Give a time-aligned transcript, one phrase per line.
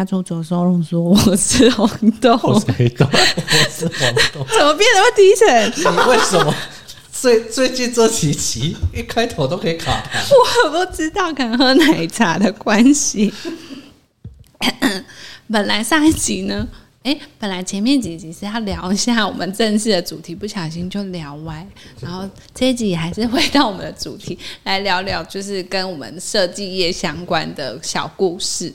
[0.00, 0.98] 欢迎收听《离家出走收容所》，
[1.30, 2.34] 我是红豆。
[2.42, 4.46] 我是黑豆，我是黄豆。
[4.56, 5.70] 怎么变得会低沉？
[5.76, 6.54] 你为什么
[7.12, 10.24] 最最近这几集一开头都可以卡痰？
[10.64, 13.30] 我不知道，可能喝奶茶的关系。
[15.52, 16.66] 本来上一集呢，
[17.02, 21.66] 哎，本来前面几集是要聊一下我们正式的主题，不小心就聊歪，
[22.00, 28.72] 然后这一集还是回到我们的主题来聊聊，就是跟我们设计业相关的小故事。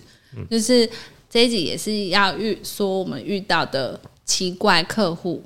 [0.52, 0.90] 就是
[1.36, 5.44] 这一集也是要遇说我们遇到的奇怪客户。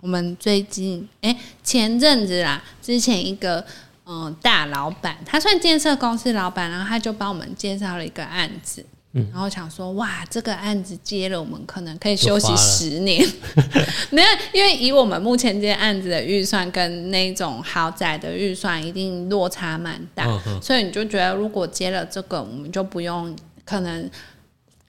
[0.00, 3.64] 我们最近哎前阵子啦，之前一个
[4.06, 8.86] 嗯大老板，他算建设公司老板，然后他就帮我们介绍了一个案子。
[9.12, 13.28] 然后想说，哇，这个案子接了，我们可能可以休息十年。
[14.10, 20.24] 没有，因为以我们目前这些案子的预算跟那种豪宅的预算，一定落差蛮大。
[20.62, 24.08] 所以你就觉得，如果接了这个，我们就不用，可能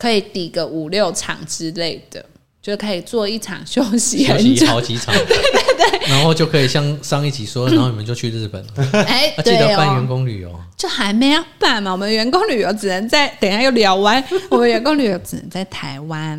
[0.04, 2.26] 可以抵个五六场之类的，
[2.62, 5.16] 就可以做一场休息，休息好几场。
[5.16, 10.54] 对对对，然后就可以像上一集说， 然后你们就去日本了，哎，记得办员工旅游。
[10.76, 16.38] 就还没要办嘛，我们员工旅游只能在等下又聊完， 我们员工旅游只能在台湾，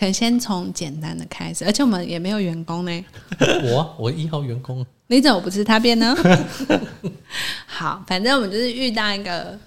[0.00, 3.04] 可以先从简单的开始，而且我们也没有员工呢。
[3.64, 6.16] 我我一号员工，你怎么不是他变呢？
[7.66, 9.58] 好，反正我们就是遇到一个，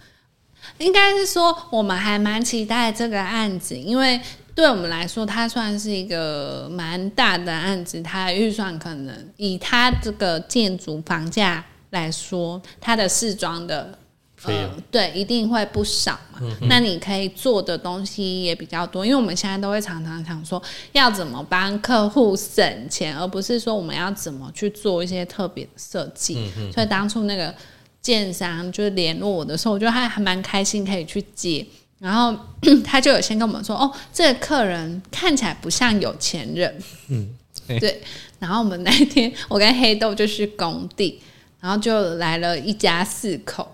[0.78, 4.20] 应该是说我们还蛮期待这个案子，因为
[4.54, 11.64] 对我们来说，它算是一个蛮大的案子，它的预算可能以它这个建筑房价。
[11.92, 13.98] 来说，它的试装的
[14.44, 16.42] 呃，对，一定会不少嘛。
[16.68, 26.52] 那你可以做的东西也比较多，因为我们现在都会常常想说，要怎么帮客户省钱，而不是说我们要怎么去做一些特别的设计。
[26.74, 27.54] 所以当初那个
[28.06, 31.66] 建商就是联络我的时候，我觉得他还蛮开心可以去接。
[31.98, 32.38] 然后
[32.86, 36.84] 他就有先跟我们说，哦，这个客人看起来不像有钱人。
[37.10, 37.30] 嗯，
[37.80, 38.00] 对。
[38.38, 41.20] 然后我们那天，我跟黑豆就去工地。
[41.62, 43.68] 然后就来了一家四口，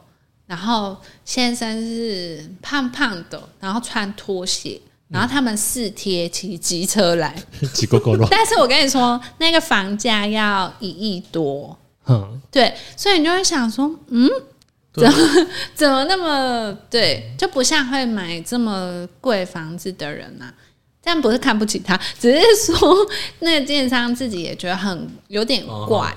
[0.47, 7.35] 然后先生是胖胖的，然后穿拖鞋，然后他们四贴骑机车来，
[8.31, 14.29] 但是我跟你说，那个房价要一亿多，嗯，对，所以你就会想说，嗯，
[14.93, 15.13] 怎么
[15.75, 20.53] 怎么那么对，就不像会买这么贵房子的人呐。
[21.03, 22.95] 这样不是看不起他，只是说
[23.39, 26.13] 那个建商自己也觉得很有点怪，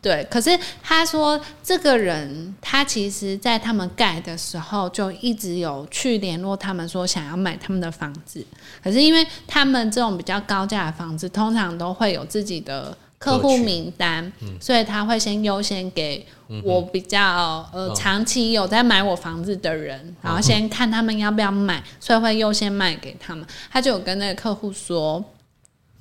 [0.00, 0.26] 对。
[0.30, 8.42] 可是他说这个人他其实在他们盖的时候就一直有去联络他们，说想要买他们的房子。
[8.82, 12.96] 可是因为他们这种比较高价的房子，通常都会有自己的。
[13.22, 16.26] 客户名单，所以他会先优先给
[16.64, 23.46] 我比较呃长期有在买我房子的人，然后先看他们要不要买，所以会优先卖给他们。
[23.70, 25.24] 他就有跟那个客户说，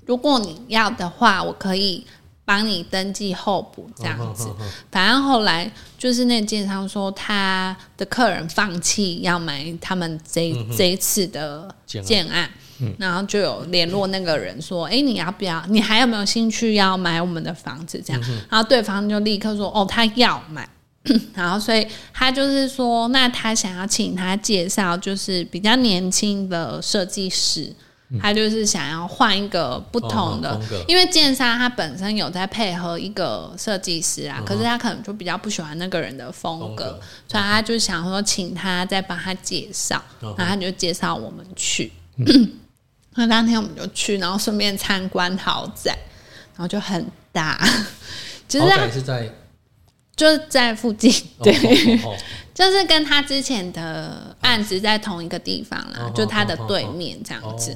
[0.08, 2.04] 如果你要的话，我可以
[2.44, 4.50] 帮你登记候补这样子。
[4.92, 12.50] 反正后来就是那建商说他的客人放弃要买他们这这一次的建案。
[12.98, 15.64] 然后就有联络那个人说：“哎，你要不要？
[15.70, 20.68] 你还有没有兴趣要买我们的房子？”这样，然后对方就立刻说：“哦，他要买。
[21.34, 27.74] ”然后所以他就是说：“那他想要请他介绍，就是比较年轻的设计师，
[28.22, 41.92] 他就是想要换一个不同的，因为建商他本身有在配合一个设计师啊，可是他可能就比较不喜欢那个人的风格，所以他就想说请他再帮他介绍，然后他就介绍我们去。”
[43.16, 45.92] 那当天我们就去，然后顺便参观豪宅，
[46.56, 49.30] 然后就很大，豪宅是在
[50.16, 51.12] 就是在附近，
[51.44, 51.54] 对，
[52.54, 57.76] 就是跟他之前的案子在同一个地方啦，就他的对面这样子，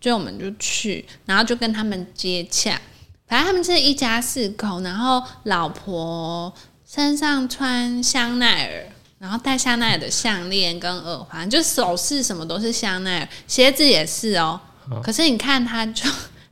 [0.00, 2.80] 就我们就去，然后就跟他们接洽，
[3.26, 6.52] 反正他们是一家四口，然后老婆
[6.86, 8.86] 身上穿香奈儿，
[9.18, 14.60] 然后戴香奈儿的项链跟耳环，就首饰什么都是香奈儿，鞋子也是哦。
[15.02, 16.08] 可是你看，他就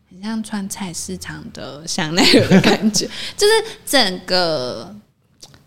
[0.09, 3.53] 很像川菜市场的香奈儿的感觉， 就是
[3.87, 4.95] 整个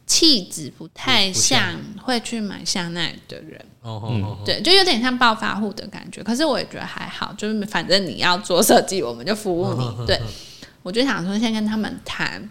[0.05, 3.65] 气质不太像会去买香奈儿的人。
[3.81, 6.21] 哦，对，就有点像暴发户的感觉。
[6.21, 10.05] 可是我也觉得还好，就是反正你要做设计，我们就服务你。
[10.05, 10.19] 对，
[10.83, 12.49] 我就想说先跟他们谈，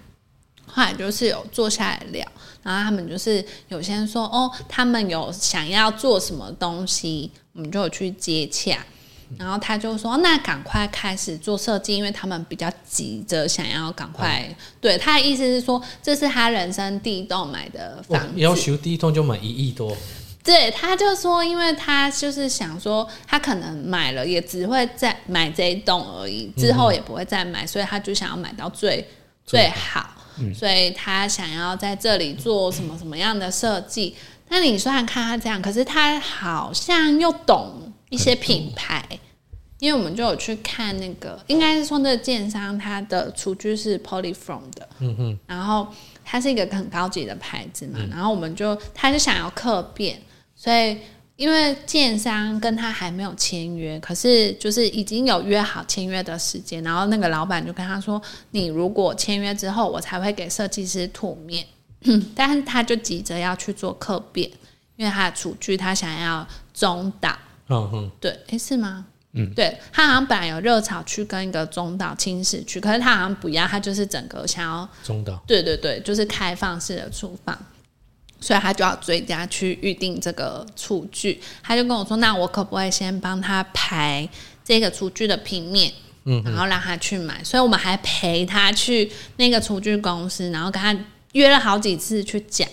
[0.66, 2.26] 后来就是有坐下来聊，
[2.62, 8.78] 然后他们就是有些说哦，他们有想要做什么东西，我们就有去接洽。
[9.38, 14.48] 然后他就说：“那赶快开始做设计，因为他们比较急着想要赶快。”
[14.80, 19.96] 对他的意思是说，这是他人生第一栋买的房子，要求第一栋就买一亿多。
[20.44, 29.04] 对，他就说，因为他就是想说，他可能买了也只会再买这一栋而已，之后也不会再买，所以他就想要买到最
[29.44, 30.08] 最好，
[30.54, 34.14] 所以他想要在这里做什么什么样的设计。
[34.48, 39.04] 那你虽然看他这样，可是他好像又懂一些品牌，
[39.78, 45.88] 因为我们就有去看那个，应该是说那个建商他的厨具是 Polyfrom 的，嗯哼，然后
[46.24, 50.20] 它是一个很高级的牌子嘛，然后我们就他就想要客变。
[50.54, 50.96] 所以，
[51.36, 58.20] 因为建商跟他还没有签约，可是就是已经有约好签约的时间，然后那个老板就跟他说
[58.52, 61.66] ：“你如果签约之后，我才会给设计师吐面。
[62.34, 64.50] ”但是他就急着要去做客变，
[64.96, 67.36] 因为他的厨具他想要中岛。
[67.68, 69.06] 嗯哼，对，诶，是吗？
[69.32, 75.42] 嗯，对他好像本来有热炒区跟一个中岛轻食区，可是他好像不要，他就是整个想要中岛。
[75.46, 77.58] 对对对，就是开放式的厨房。
[78.38, 84.28] 所以他就要追加去预定这个厨具，他就跟我说：“那我可不可以先帮他排
[84.62, 85.90] 这个厨具的平面，
[86.24, 90.94] 嗯，然后让他去买？”所以我们还陪他去那个厨具公司，然后跟他
[91.32, 92.68] 约了好几次去讲，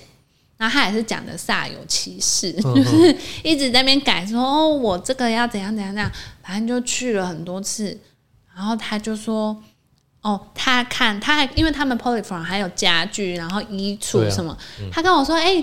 [0.64, 6.10] 然后他也是讲的煞有其事， 就是一直在那边改说：“哦，我这个要怎样怎样怎样。”
[6.42, 7.98] 反正就去了很多次，
[8.56, 9.62] 然后他就说。
[10.22, 14.58] 哦，他看他还因为他们 Polyform 还有家具，然后衣橱什么，
[14.90, 15.62] 他跟我说，哎，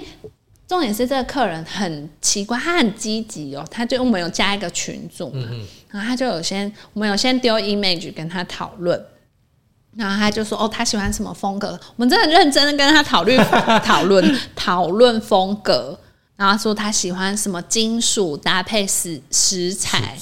[0.69, 5.49] 重点是这个客人很奇怪，他很积极哦，他就我们有加一个群组嘛，
[5.88, 9.03] 然后他就有先我们有先丢 image 跟他讨论，
[9.97, 13.37] 然后他就说，哦，他喜欢什么风格，我们真的认真的跟他讨论
[13.85, 15.99] 讨论讨论风格，
[16.37, 20.17] 然后说他喜欢什么金属搭配石石材，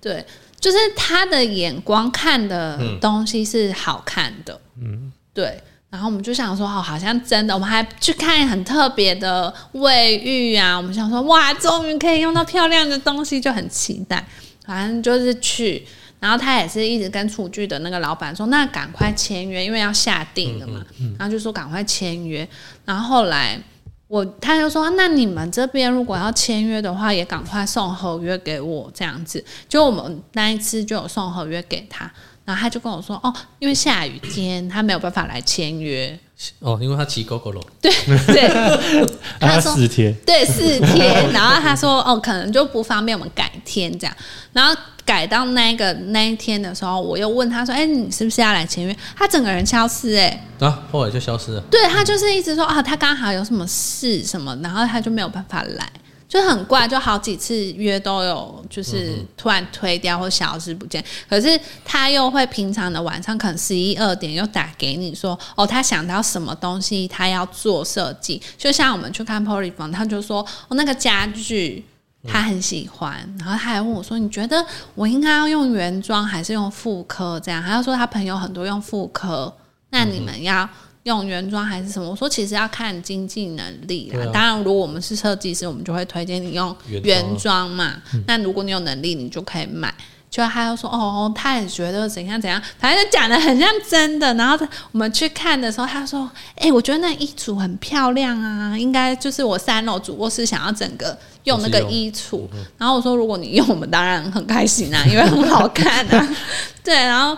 [0.00, 0.24] 对。
[0.60, 5.62] 就是他的眼光看的东西是好看的，嗯，对。
[5.90, 7.52] 然后我们就想说，哦，好像真的。
[7.52, 10.74] 我们还去看很特别的卫浴啊。
[10.74, 14.26] 我们想说，哇，终于可以用到漂亮的东西，就很期待。
[14.64, 15.86] 反正就是去，
[16.24, 20.82] 然后他也是一直跟厨具的那个老板说，那赶快签约，因为要下定了嘛。
[21.18, 22.48] 然后就说赶快签约。
[22.86, 23.60] 然后后来。
[24.06, 29.42] 我他就说，那你们这边如果要签约的话，也赶快送合约给我这样子。
[29.68, 32.08] 就我们那一次就有送合约给他，
[32.44, 36.16] 然后他就跟我说，哦，因为下雨天他没有办法来签约。
[36.60, 37.60] 哦，因为他骑狗狗了。
[37.80, 37.92] 对
[38.26, 39.06] 对，
[39.40, 41.32] 他四天，对四天。
[41.32, 44.16] 然后他说，哦，可能就不方便，我们改天这样。
[44.52, 44.74] 然后。
[45.06, 51.60] 改到那个那一天的时候，我又问他说：“哎，你是不是要来签约？”他整个人消失，哎，啊，后来就消失了。
[51.70, 55.86] 对他就是一直说啊，他刚好有什么事什么，然后他就没有办法来，
[56.34, 61.02] 就很怪，就好几次约都有，就是突然推掉或消失不见。
[61.30, 71.84] 可是他又会平常的晚上可能十一二点又打给你说：“哦，他想到什么东西，他要做设计。”就像我们去看 Polyfon，他就说：“哦，那个家具。”
[72.26, 74.64] 他很喜欢，然后他还问我说：“你觉得
[74.94, 79.54] 我应该要用原装还是用复刻？”这样，他要说他朋友很多用复刻，
[79.90, 80.66] 那你们要
[81.04, 82.10] 用原装还是什么？
[82.10, 84.26] 我说其实要看经济能力啦。
[84.32, 87.94] 当然，如果我们是设计师，我们就会推荐你用原装嘛。
[88.26, 89.92] 那如果你有能力，你就可以买。
[90.30, 94.34] 就他又说哦，他也觉得怎样怎样，反正就讲的很像真的。
[94.34, 106.36] 然后我们去看的时候，他说：“哎，我觉得那衣橱很漂亮啊，应该就是我三楼主卧室想要整个用那个衣橱。”然后我说：“如果你用，我们当然很开心啊，因为很好看啊。
[106.82, 107.36] ”对，然后。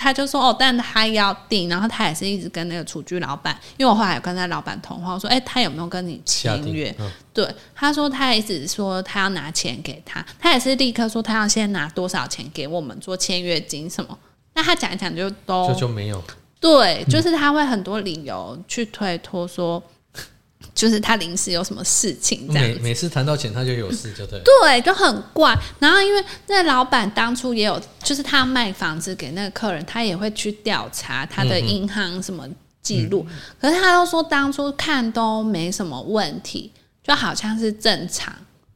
[0.00, 6.94] 他就说哦，但他要订，然后他也是一直跟那个厨具老板，因为我后来有跟他老板通话，我说哎，他有没有跟你签约？
[7.34, 14.18] 对，他说他一直说他要拿钱给他，他也是立刻说他要先拿多少钱给我们做签约金什么。
[14.54, 16.22] 那他讲一讲就都就就没有，
[16.58, 19.82] 对，就是他会很多理由去推脱说。
[20.74, 25.56] 就是他临时有什么事情，这样每每次谈到钱他就有事，就对，对，就很怪。
[25.78, 32.48] 然后因为那老板当初也有，就是他卖房子给那个客人，他也会去调查他的银行什么
[32.82, 33.26] 记录，
[33.60, 36.72] 可是他都说当初看都没什么问题，
[37.02, 38.34] 就好像是正常，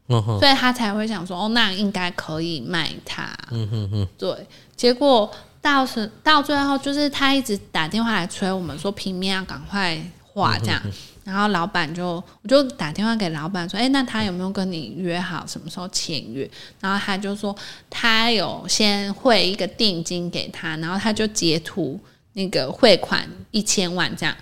[0.08, 3.34] 所以他才会想说哦，那应该可以卖他。
[3.50, 4.46] 嗯哼哼，对。
[4.76, 5.30] 结果
[5.62, 10.82] 到时到最后，就是他一直打电话来催我们说平面要赶快画这样。
[11.24, 16.48] 然后老板就，我就打电话给老板说，哎，那他有没有跟你约好什么时候签约？
[16.80, 17.56] 然后他就说，
[17.88, 21.98] 他有先汇一个定金给他，然后他就截图
[22.34, 24.36] 那个汇款一千万这样，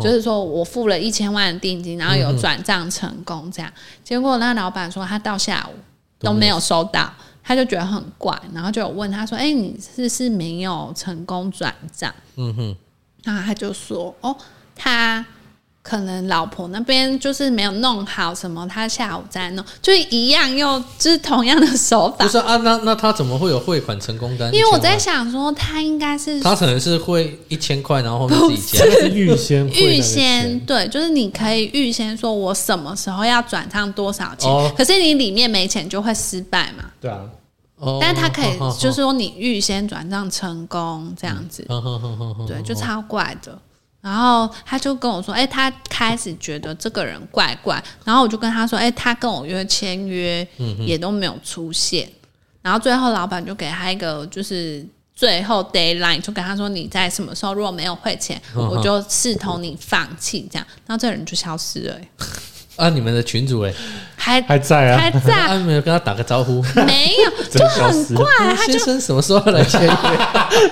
[0.00, 3.72] 就是说我付了一千万定金，然后有转账成功这样。
[4.04, 5.76] 结果那老板说他到下午
[6.20, 12.14] 都没有收到，他就觉得很怪，然后就有问他说，哎，你是是没有成功转账？
[12.36, 12.76] 嗯哼，
[13.24, 14.36] 然后他就说，哦，
[14.76, 15.26] 他。
[15.90, 22.30] 可能老婆那边就是没有弄好什么，他下午再弄，就一样又就是同样的手法不。
[22.30, 24.54] 是啊，那那他怎么会有汇款成功单？
[24.54, 28.84] 因为我在想说，他应该是，他可能是汇一千块，然后后面自己加。
[28.84, 36.84] 是预先预先对，就是你可以预先说我什么时候要转账多少钱，哦可是你里面没钱就会失败嘛。
[37.00, 37.22] 对啊，
[37.78, 41.66] 哦但是他可以就是说你预先转账成功这样子，
[42.46, 43.58] 对，就超怪的。
[44.00, 50.46] 然后他就跟我说，哎、他开始觉得这个人怪怪，然后我就跟他说，哎、他跟我约签约
[50.86, 52.10] 也都没有出现，
[52.62, 57.52] 然后最后老板就给他一个就是最后 d a y l i n e 就跟他说，你在什么时候？
[57.52, 60.48] 如果没有汇钱，我就视同你放弃。
[60.50, 62.08] 这样，然后这个人就消失了、哎
[62.80, 63.74] 啊，你们的群主哎，
[64.16, 65.34] 还还在啊，还在。
[65.34, 66.62] 啊，没有跟他打个招呼。
[66.86, 69.90] 没有， 就很怪， 他就先生什么时候来签约？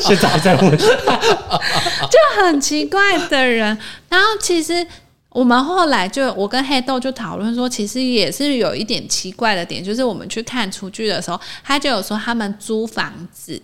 [0.00, 3.76] 现在还在问， 就很奇怪的人。
[4.08, 4.86] 然后其实
[5.30, 13.60] 我们后来就我跟黑豆就讨论说，其实也是有一点奇怪的点，就是我们去看厨具的时候，他就有说他们租房子，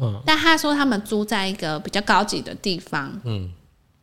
[0.00, 3.50] 嗯，但他说他们租在一个比较高级的地方，嗯，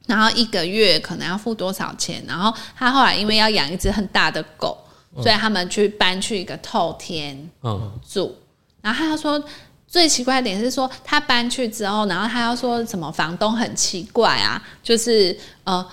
[0.10, 2.24] 然后一个月可能要付多少钱？
[2.28, 4.76] 然后他后来因为要养一只很大的狗，
[5.22, 8.36] 所以他们去搬去一个透天，嗯，住。
[8.82, 9.42] 然后他说
[9.88, 15.86] 最奇怪的点是说，他搬去之后，然后他要说什么房东很奇怪啊，就是呃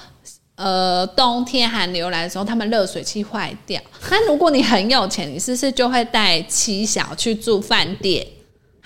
[0.54, 3.78] 呃冬天寒流来的时候，他们热水器坏掉。
[4.10, 8.26] 那如果你很有钱，你是不是就会带妻小去住饭店？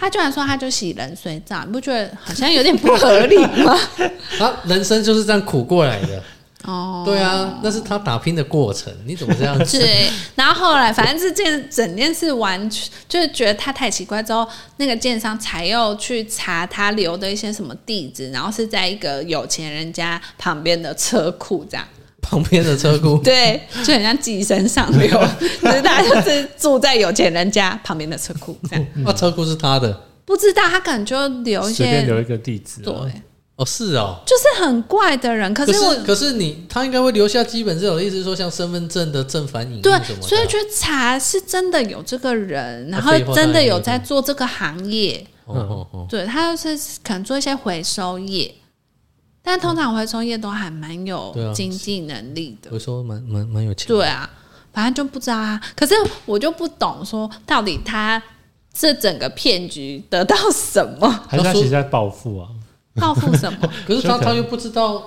[0.00, 3.78] 他居然说他就洗冷水澡，你不觉得好像有点不合理吗？
[4.38, 6.22] 他人生就是这样苦过来的。
[6.64, 8.92] 哦，对啊，那是他打拼的过程。
[9.06, 9.78] 你怎么这样子？
[9.80, 21.86] 对，然后后来反正这件整件事完全就是觉得他太奇怪，之后那个建商才又去查他留的一些什么地址，然后是在一个有钱人家旁边的车库这样。
[22.20, 25.08] 旁边的车库， 对，就很像寄生上流，
[25.62, 28.86] 就是他就是住在有钱人家旁边的车库这样。
[29.06, 30.00] 啊，车库是他的。
[30.24, 33.10] 不知道他可能就留一些，随便留一个地址对，啊，
[33.56, 34.20] 哦，是哦。
[34.24, 35.52] 就是很怪的人。
[35.52, 39.92] 可可是可是你他应该会留下基本这种意思说，像身份证的正反影对。
[40.20, 45.26] 所以去查是真的有这个人，然后真的有在做这个行业。
[45.46, 48.54] 哦哦哦，对，他就是可能做一些回收业，
[49.50, 52.70] 但通常回收业都还蛮有经济能力的。
[52.72, 53.88] 我说蛮蛮蛮有钱。
[53.88, 54.30] 对，啊，
[54.72, 55.60] 反正就不知道啊。
[55.74, 55.92] 可是
[56.24, 58.22] 我就不懂说到底他
[58.72, 62.48] 这整个骗局得到什么，还是他其实在报复啊？
[62.94, 63.58] 报复什么？
[63.84, 65.02] 可是他就可能他又不知道。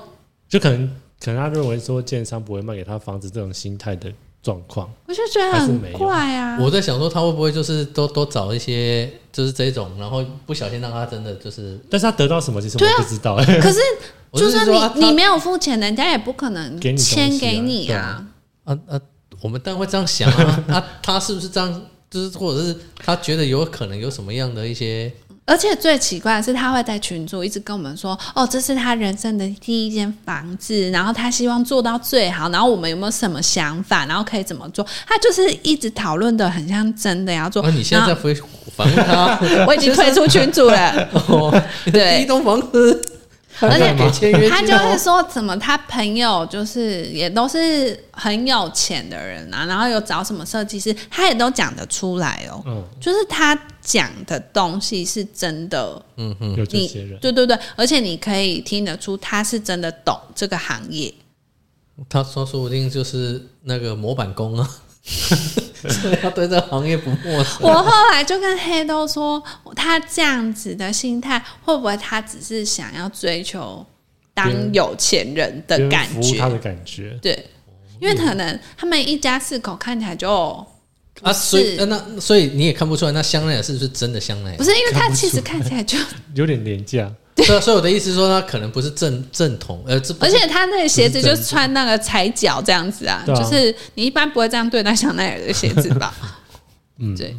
[0.49, 0.87] 就可能
[1.21, 4.11] 可能他认为说建商不会卖给他房子这种心态的
[4.43, 6.59] 状况，我就觉得很怪啊。
[6.61, 13.79] 我在想说，他会不会就是都都找一些就是这种，然后不小心让他真的就是，但是他得到什么其实我不知道哎、可是
[14.33, 18.27] 就是算说你你没有付钱，人家也不可能签给你啊
[18.65, 18.73] 啊。
[18.73, 19.01] 啊啊，
[19.41, 20.63] 我们当然会这样想啊。
[20.69, 21.81] 啊，他是不是这样？
[22.09, 25.11] 就是或者是他觉得有可能有什么样的一些
[25.45, 37.61] 而且最奇怪的是，他会在群组一直跟我们说：“哦，这是他人生的第一间房子，然后他希望做到最好，然后我们有没有什么想法，然后可以怎么做？”他就是一直讨论的很像真的要做。
[37.61, 38.33] 啊，你现在在回
[38.75, 43.01] 反问他， 我已经退出群组了， 哦，对第一栋房子，
[43.69, 52.61] 而且他就金哦是说怎么他朋友就是也都是很有钱的人啊，然后有找什么设计师，他也都讲得出来哦。
[52.65, 61.13] 嗯，就是他讲的东西是真的，嗯嗯，有这些人，对对对，而且你可以听得出他是真的懂这个行业。
[62.09, 64.69] 他说说不定就是那个模板工啊，
[65.89, 67.57] 所以他对这个行业不陌生。
[67.61, 69.43] 我后来就跟黑豆说，
[69.75, 73.85] 他这样子的心态，会不会他只是想要追求
[74.33, 76.37] 当有钱人的感觉？
[76.37, 77.47] 他的感觉，对，
[77.99, 80.29] 因为可能他们一家四口看起来就
[81.21, 84.57] 啊，所以那所以你也看不出来那香奈儿是不是真的香奈儿？
[84.57, 85.97] 不是，因为他其实看起来就，
[86.33, 96.13] 有点廉价，对啊，所以我的意思是说，他可能不是正正统，呃，而且他那个鞋子就是穿那个踩脚这样子啊就是你一般不会这样对待香奈儿的鞋子吧？
[96.99, 97.35] 嗯，对，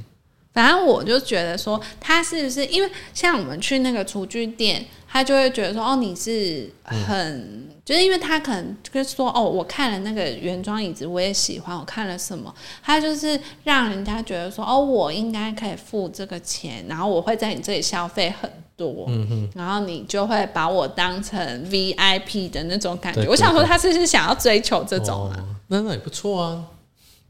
[0.52, 6.68] 反正我就觉得说，他是不是因为像我们去那个厨具店，他就会觉得说，哦，你是
[7.06, 21.38] 很，就是因为他可能就是说，哦，我看了那个原装椅子，我也喜欢，我看了什么，他就是让人家觉得说，哦，我应该可以付这个钱，然后我会在你这里消费很多，嗯然后你就会把我当成
[21.70, 23.20] VIP 的那种感觉。
[23.22, 25.36] 对我想说，他是不是想要追求这种啊？
[25.38, 26.64] 哦，那那也不错啊。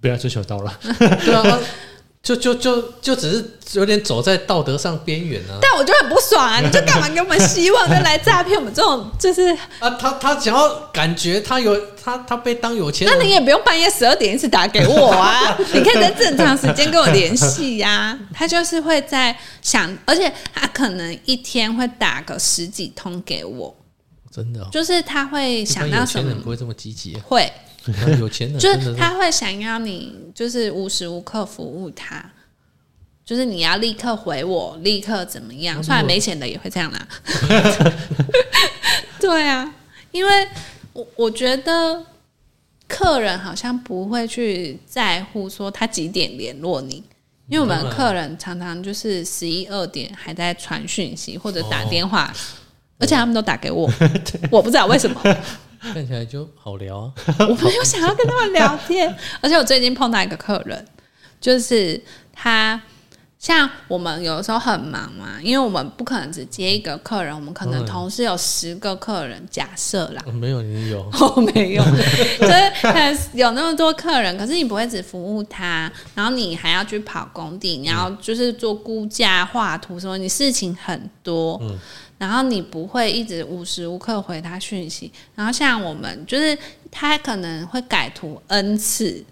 [0.00, 1.60] 不要追求到了， 对啊，啊
[2.24, 5.58] 就就就就只是有点走在道德上边缘啊。
[5.60, 6.58] 但我就很不爽啊！
[6.58, 9.42] 你就干嘛给我们希望，就来诈骗我们这种，就是
[9.78, 18.18] 啊，他他想要感觉他有他他被当有钱人，那你也不用半夜十二点一次打给我啊， 你可以在正常时间跟我联系呀。
[18.32, 23.76] 他就是会在想，而且他可能一天会打个十几通给我，
[24.34, 27.52] 真的、哦，就是他会想到什么人不会这么积极啊，会，
[28.18, 32.24] 有钱人就是他会想要你，就是无时无刻服务他，
[33.24, 35.82] 就是你要立刻回我，立刻怎么样？
[35.82, 37.08] 虽然没钱的也会这样啦。
[39.20, 39.74] 对啊，
[40.12, 40.48] 因为
[40.92, 42.04] 我我觉得
[42.86, 47.02] 客人好像不会去在乎说他几点联络你。
[47.46, 52.32] 因为我们客人常常就是十一二点还在传讯息或者打哦电话，
[52.98, 53.86] 而且他们都打给我，
[54.50, 55.20] 我不知道为什么。
[55.92, 57.12] 看起来就好聊啊。
[57.48, 60.84] 我没有想要跟他们聊天， 而且我最近碰到一个客人，
[61.40, 62.00] 就是
[62.32, 62.80] 他
[63.38, 67.86] 像我们有的时候很忙嘛，因为我们不可能只接一个客人，我们可能嗯。
[67.86, 70.22] 同时有十个客人，假设啦。
[70.26, 81.78] 哦没有你有，我 没有，就是有那么多客人，可是你不会只服务他，然后你还要去跑工地，你要就是做估价、画图什么，你事情很多，嗯
[82.18, 86.56] 然后你不会一直无时无刻回他讯息，然后像我们就是
[86.90, 89.24] 他可能会改图 n 次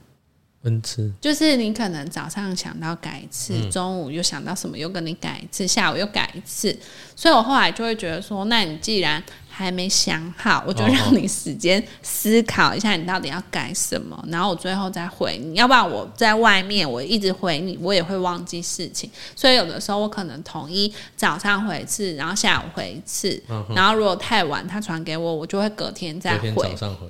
[0.63, 6.77] ，N 次就是你可能早上想到改一次，嗯中午又想到什么又跟你改一次，下午又改一次，
[7.17, 9.23] 所以我后来就会觉得说，那你既然
[9.63, 15.39] 还没想好，我就哦让你时间思考一下你到底要改什么，然后我最后再回。
[15.39, 23.43] 你，要不然我在外面我一直回你，我也会忘记事情，所以有的时候我可能统一早上回一次，然后下午回一次，
[23.75, 26.53] 然后如果太晚他传给我，我就会隔天再回。
[26.55, 26.77] 早。
[26.77, 27.07] 上回，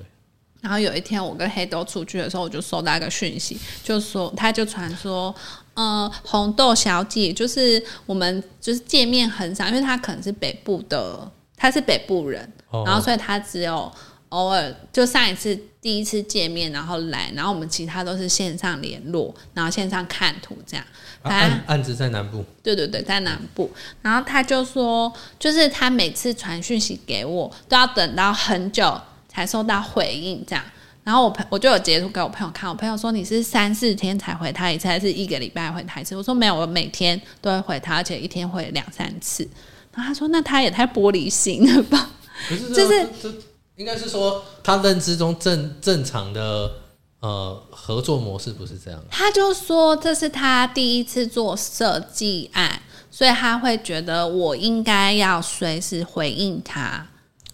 [0.61, 5.33] 然后有一天我跟黑豆出去的时候，我就收到一个讯息，就说他就传说，
[5.73, 11.29] 呃，红豆小姐就是我们就是见面很少，因为她可能是北部的，
[11.63, 13.89] 他是北部人，哦然后所以他只有
[14.27, 20.85] 偶尔就上一次第一次见面，然后来，然后我们其他都是线上联络，然后线上看图这样，
[21.21, 23.71] 啊反正案案子在南部，对对对，在南部。
[24.01, 28.99] 然后他就说，就是他每次传讯息给我，都要等到很久
[29.29, 30.61] 才收到回应，这样。
[31.05, 36.13] 然后我朋我就有截图给我朋友看，我朋友说你是三四天才回他一次，还是一个礼拜回他一次？
[36.13, 39.47] 我说没有，我每天都会回他，而且一天回两三次。
[39.93, 42.09] 然后他说那他也太玻璃心了吧？
[42.49, 43.37] 可是这就是这这
[43.75, 46.71] 应该是说他认知中正正常的
[47.19, 49.03] 呃合作模式不是这样。
[49.09, 57.07] 他就说这是他第一次做设计案，所以他会觉得我应该要随时回应他。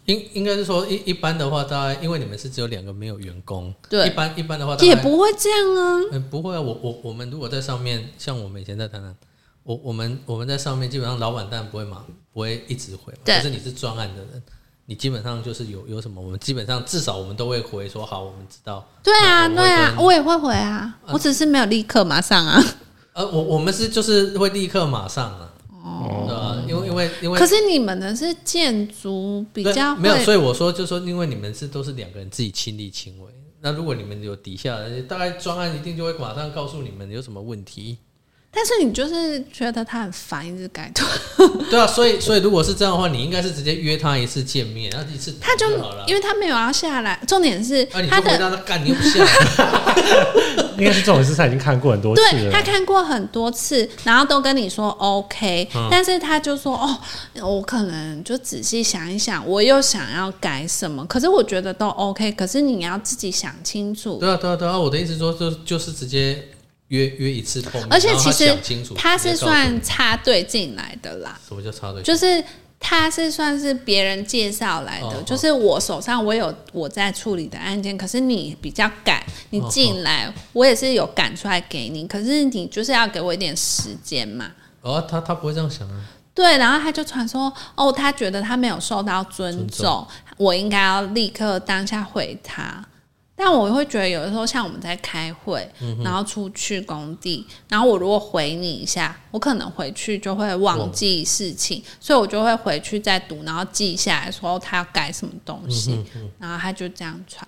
[0.06, 9.16] 应应该是说一一般的话，大概因为你们是只有两个没有员工，对一般一般的话也不会这样啊，嗯，不会啊，我我我们如果在上面，像我们以前在台南，
[9.70, 12.04] 我我们我们在上面基本上老板当然不会忙，
[12.34, 14.42] 不会一直回可是你是专案的人，
[14.88, 18.84] 你基本上就是有有什么，我们基本上至少我们都会回说好，我们知道。
[19.04, 22.60] 对啊，对啊，我也会回啊，我只是没有立刻马上啊。
[23.14, 26.64] 呃，我我们是就是会立刻马上啊，哦对啊？
[26.68, 38.00] 因为因为因为可是你们的是建筑比较没有，所以我说就是说，因为你们是都是两个人自己亲力亲为，那如果你们有底下的，大概专案一定就会马上告诉你们有什么问题。
[38.52, 41.06] 但是你就是觉得他很烦，一直改图，
[41.70, 45.68] 对啊，所以所以如果是这样的话，你应该是直接约他一次见面，然后一次他就。
[46.08, 48.32] 因为他没有要下来，重点是啊，你就他的。
[48.32, 49.96] 回答他干，你又不下来。
[50.80, 52.62] 应该是这种事他已经看过很多次了对他。
[52.62, 56.98] 看过很多次，然后都跟你说 OK，、但嗯是他就说哦，
[57.46, 64.18] 我可能就仔细想一想，我又想要改什么，可是我觉得都 OK，可是你要自己想清楚。
[64.20, 66.48] 对啊，对啊，对啊，我的意思说就就是直接
[66.90, 68.56] 约约一次碰面，而且其实
[68.96, 72.04] 他是算插队进来的啦，什么叫插队？
[72.04, 72.44] 就是
[72.80, 84.52] 他是算是别人介绍来的，哦就是我手上我有我在处理的案件，可是你比较赶，你进来、我也是有赶出来给你，可是你就是要给我一点时间嘛。
[84.82, 86.02] 哦，他他不会这样想啊。
[86.34, 92.84] 对，然后他就传说，哦，他觉得他没有受到尊重，尊重我应该要立刻当下回他。
[93.42, 95.66] 但我会觉得有的时候，像我们在开会，
[96.04, 105.98] 然后出去工地，然后我如果回你一下，我可能回去就会忘记事情，所以我就会回去再读，然后记下来说他要改什么东西，
[106.38, 107.48] 然后他就这样传。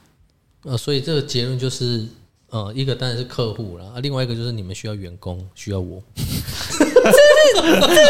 [0.63, 2.06] 呃，所以这个结论就是，
[2.51, 6.01] 呃，一个当然是客户了，啊，另外一个就是你们需要员工，需要我。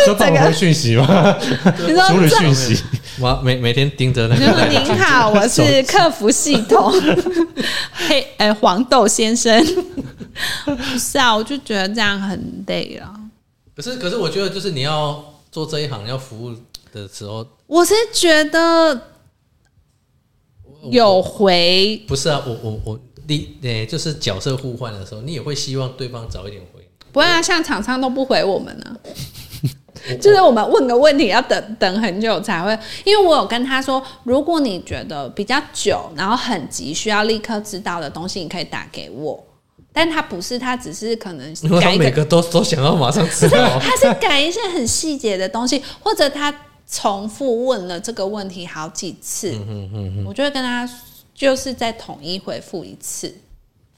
[0.05, 1.37] 说帮我回讯息吗？
[1.87, 2.83] 你说处理讯息，
[3.19, 6.91] 我每每天盯着那个，您好，我是客服系统，
[8.07, 9.63] 黑哎黄豆先生，
[10.65, 13.13] 不是啊，我就觉得这样很累啊。
[13.75, 16.55] 可是可是我觉得就是你要做这一行要服务
[16.93, 19.01] 的时候，我是觉得
[20.89, 26.87] 有回，不是啊，我我我你诶，就是角色互换的时候，你也会希望对方早一点回。
[27.11, 28.97] 不然啊像厂商都不回我们呢、
[30.19, 39.43] 就是我们问个问题要等等很久才会，因为我有跟他说，如果你觉得比较久，然后很急需要立刻知道的东西，你可以打给我。
[39.93, 46.53] 但他不是，他只是可能因为他改，每个都都想要马上知道，他是改一些很细节的东西，或者他
[46.89, 49.53] 重复问了这个问题好几次，
[50.25, 50.89] 我就会跟他
[51.35, 53.35] 就是再统一回复一次。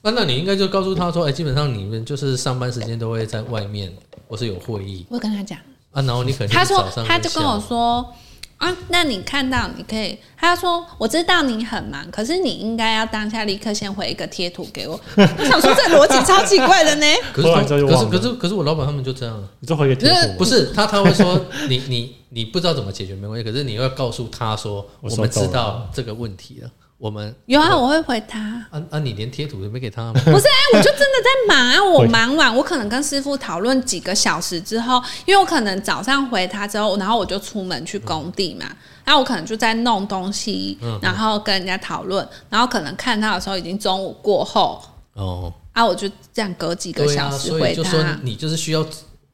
[0.04, 3.90] 那那你应该就告诉他说，哎、基本上你们就是上班时间都会在外面，
[4.28, 5.06] 或是有会议。
[5.08, 5.58] 我跟他讲。
[5.92, 8.12] 啊，然后你可能他说，他就跟我说
[8.58, 15.00] 啊，那你看到你可以，他说我知道你很忙，可是你应该要当下立刻先回一个贴图给我。
[15.16, 17.06] 我想说这逻辑超奇怪的呢。
[17.32, 17.48] 可是
[17.86, 28.38] 可是可是可是我老板他们就这样，你就回个贴图，不是他他会说你你你不知道怎么解决没关系，可是你要告诉他说我们知道这个问题了，我们有啊，我会回他。
[28.70, 30.20] 啊啊你连贴图都没给他吗？
[30.24, 31.84] 不是，哎、我就真的在忙啊！
[31.84, 38.64] 我忙完，我可能跟师傅讨论几个小时之后，因为我可能早上回他之后，然后我就出门去工地嘛，
[39.04, 44.80] 然后我可能就在弄东西，然后跟人家讨论，然后可能看他的时候已经中午过后，
[45.14, 48.18] 哦，啊，我就这样隔几个小时回所以就说他。
[48.22, 48.86] 你就是需要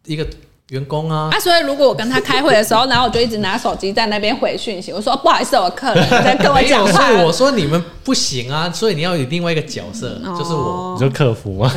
[0.07, 0.27] 一个
[0.71, 7.25] 员工啊，啊，所以如果我跟他开会的时候，然后我就一直拿手机在那边回讯息，我说、哦不好意思，我客人在跟我， 讲话所以。
[7.25, 10.97] 我说你们不行啊，所以你要有另外一个角色，哦就是我。
[10.99, 11.73] 你就客服吗？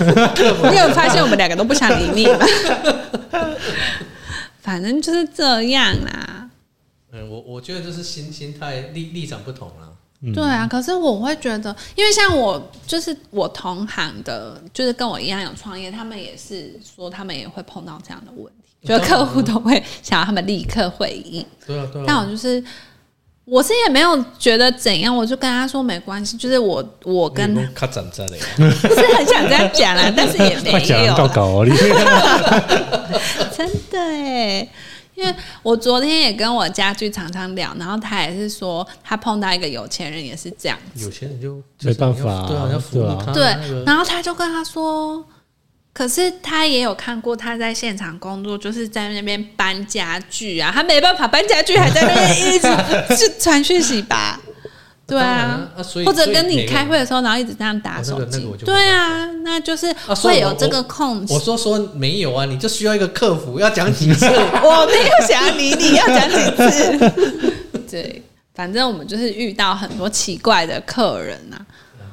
[0.72, 2.40] 你有发现我们两个都不想理你吗？
[4.62, 6.50] 反正就是这样啦。
[7.12, 9.90] 嗯，我我觉得就是心心态立立场不同啦。
[10.32, 18.46] 对啊，可是我会觉得，因为像我就是我同行的，就是跟我一样有创业，他们也是说他们也会碰到这样的问
[18.82, 21.46] 题，就是客户都会想要他们立刻回应。
[21.66, 22.06] 对啊，对啊。
[22.08, 22.64] 但我就是
[23.46, 27.62] 我是也没有觉得怎样，我就跟他说没关系，就是我我跟他
[28.56, 30.80] 不 是很想这样讲啦，但是也 没有
[33.58, 34.66] 真的哎。
[35.16, 43.32] 因为我昨天也跟我家具常常聊，然后他也是说他碰到一个有钱人也是这样子，有钱人就没办法啊对啊，要服务他。
[43.32, 45.24] 对那个，然后他就跟他说，
[45.94, 52.68] 可是他也有看过他在现场工作，就是在那边搬家具啊，他没办法搬家具，还在那边一直
[53.16, 54.40] 就传讯息吧。
[55.14, 64.26] 对啊啊，啊所以或者跟你开会的时候，然后一直这样打手机对啊，那就是会有这个空我说说没有啊，你就需要一个客服，要讲几次？
[64.64, 66.36] 我没有想要理你，要讲几
[66.72, 67.52] 次？
[67.90, 68.22] 对，
[68.56, 71.62] 反正我们就是遇到很多奇怪的客人啊。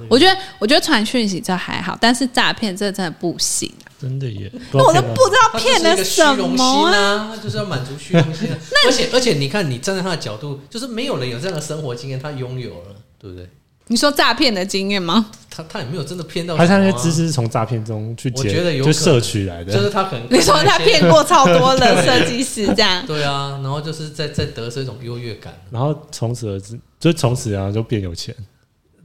[0.08, 3.79] 我觉得，我觉得传讯息这还好，但是诈骗这真的不行、啊。
[4.00, 6.72] 真的耶，那我都不知道骗了什虚荣么啊！
[6.72, 8.56] 心啊，就是要满足虚荣心啊。
[8.88, 13.46] 而且而且，你看你站在他的角度，就是没有人有这样的生活经验，他拥有了，对不对？
[13.88, 15.26] 你说诈骗的经验吗？
[15.50, 19.72] 他他也没有真的骗到什么啊，还是他那些知识是从诈骗中去我捡，觉得有可能就摄取来就。
[19.72, 28.34] 是他可能你说他骗过超多的设计师，这样 对啊，然后就是在在得失一种优越感，然后从此而知，就从此然后就变有钱。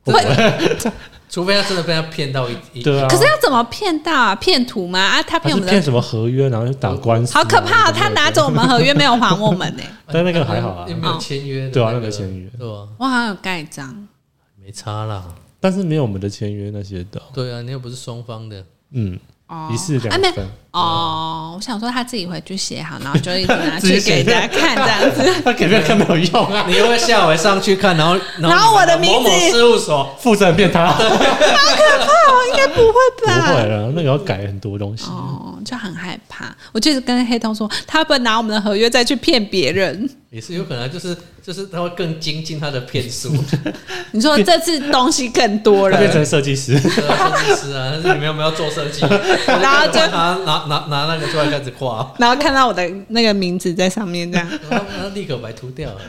[1.30, 4.36] 除非他真的被他骗到一一对啊，可是要怎么骗到啊？
[4.36, 5.00] 骗图吗？
[5.00, 7.94] 啊，他他骗我们的，骗什么合约，然后就打官司啊，好可怕、哦！
[7.94, 14.08] 他拿走我们合约没有还我们呢、 但那个还好啊有没有签约的，对啊那那个签约对啊，我好像有盖章。
[14.64, 15.24] 没差啦。
[15.60, 17.22] 但是没有我们的签约那些的。
[17.34, 20.48] 对啊，你又不是双方的，嗯，哦一式啊没两份。
[20.72, 25.34] 哦，我想说他自己回去写好，然后就一直拿 自己写去给人家看这样子。
[25.46, 30.98] 他给别人看没有用啊， 你又会下回上去看，然后然后我的名字某某事务所，负责人骗他，哦，
[32.50, 33.54] 应该不会不吧？
[33.54, 35.06] 会了，那个要改很多东西。
[35.06, 36.54] 哦，就很害怕。
[36.74, 40.10] 我就是跟黑洞说，他会不会拿我们的合约再去骗别人？
[40.30, 43.32] 也是有可能，就是就是他会更精进他的骗术，
[44.12, 49.02] 你说这次东西更多了，变成设计师，对啊，设计师啊，但是你们有没有做设计？
[49.46, 54.50] 然后就拿拿拿拿那个出来开始画，然后看到我的那个名字在上面这样。
[54.70, 56.02] 然后然后立刻白涂掉了。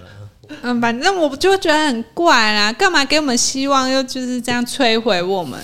[0.63, 5.61] 嗯，反正我就会觉得很怪啦，干嘛给我们希望，又就是这样摧毁我们？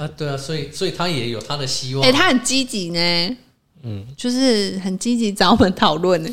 [0.00, 2.02] 啊，对啊，所以所以他也有他的希望。
[2.02, 3.36] 哎、他很积极呢，
[3.82, 6.30] 嗯，就是很积极找我们讨论呢。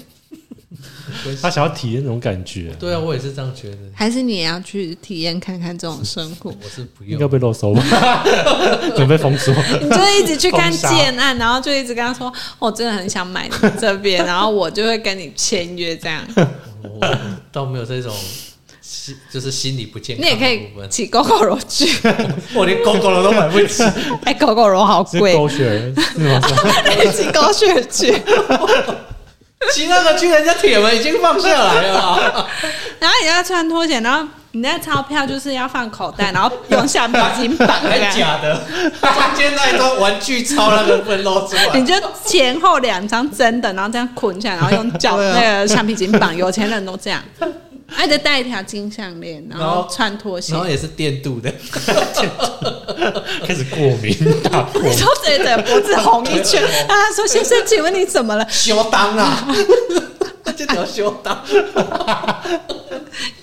[1.41, 3.77] 他想要体验那种感觉，对啊，我也是这样觉得。
[3.93, 6.49] 还是你也要去体验看看这种生活？
[6.49, 8.23] 我是不应该，被漏收吧？
[8.95, 9.53] 准备封锁。
[9.81, 16.23] 你就一直去看建案，然后就一直跟他说，我真的很想买你这边，然后我就会跟你签约这样。
[16.83, 17.17] 我
[17.51, 18.13] 倒没有这种
[18.81, 20.89] 心就是心理不健康你也可以的部分。
[20.89, 21.85] 骑 GoGo 罗去，
[22.53, 23.83] 我连狗狗肉都买不起，
[24.25, 25.79] 哎狗狗肉好是贵，狗血儿
[26.13, 26.41] 是吗？
[27.03, 28.21] 你骑狗血去。
[29.71, 32.47] 骑那个去人家铁门已经放下来了啊。
[32.99, 38.61] 然后你要穿拖鞋，然后你那钞票就是要放口袋，然后用橡皮筋绑还着，假的，
[39.01, 41.67] 中间那一张玩具钞那个不能露出来。
[41.73, 41.93] 你就
[42.25, 46.35] 前后两张真的，然后这样捆起来，然后用脚 那个橡皮筋绑。
[46.35, 47.21] 有钱人都这样，
[47.93, 50.61] 还得戴一条金项链，然后穿拖鞋然。
[50.61, 51.53] 后也是电镀的，
[53.45, 55.07] 开始过敏，大过敏你说。
[55.23, 56.61] 谁的脖子红一圈？
[56.85, 58.45] 他说：“先生，请问你怎么了？
[58.49, 59.47] 修当啊，
[60.57, 61.41] 这条修当。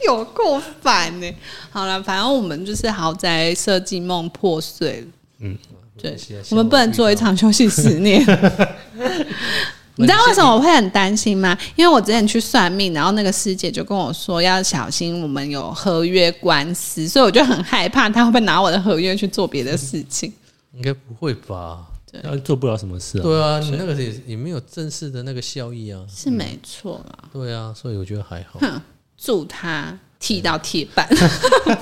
[0.04, 1.34] 有够烦呢、
[1.70, 5.06] 好了，反正我们就是豪宅设计梦破碎了。
[5.40, 5.56] 嗯，
[5.96, 6.14] 对，
[6.50, 8.22] 我们不能做一场休息十年。
[10.00, 11.56] 你知道为什么我会很担心吗？
[11.76, 20.32] 因为我之前去算命，然后那个师姐就跟我说要小心我们有合约官司，所以我就很害怕他会不会拿我的合约去做别的事情。
[20.72, 21.86] 应该不会吧？
[22.24, 23.22] 那做不了什么事啊。
[23.22, 26.00] 对啊，你那个也也没有正式的那个效益啊。
[26.08, 28.58] 是没错啦，对啊，所以我觉得还好。
[28.60, 28.80] 哼，
[29.16, 31.08] 祝他踢到铁板，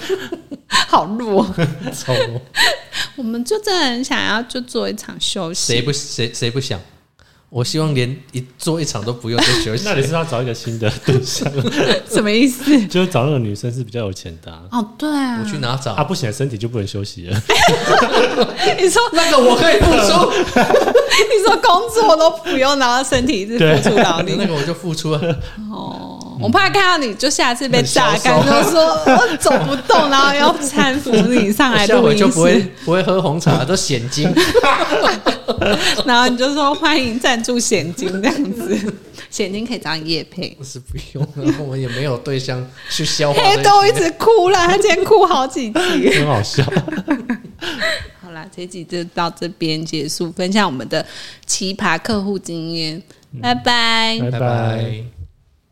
[0.89, 1.47] 好弱。
[1.95, 2.13] 超
[3.17, 6.81] 我们就真的很想要就做一场休息，谁不谁谁不想？
[7.51, 9.83] 我希望连一做一场都不用就休息。
[9.89, 11.51] 那你是要找一个新的对象，
[12.11, 12.87] 什么意思？
[12.89, 14.63] 就是找那个女生是比较有钱的啊。
[14.73, 15.93] 哦，对啊，我去哪找？
[15.95, 17.43] 啊，不行，身体就不能休息了。
[18.79, 24.47] 你说那个我可以付出，你说工作都不用，然后身体一直付出劳力那。
[24.47, 25.21] 个我就付出了。
[25.73, 34.33] 哦，我怕看到你就下次被榨很干，消就说我走不动，然后要搀扶你 上来下录音回就不会，不会喝红茶，都现金。
[36.05, 38.95] 然后你就说欢迎赞助现金这样子，
[39.31, 40.57] 现金可以找你叶配。
[40.63, 43.43] 是不用了，我们也没有对象去消化。
[43.43, 46.11] 黑豆一直哭了，他今天哭好几集。
[46.19, 46.63] 很好笑。
[48.21, 51.05] 好啦，这集就到这边结束，分享我们的
[51.47, 53.03] 奇葩客户经验，
[53.43, 54.19] 拜拜。
[54.21, 55.18] 拜拜拜。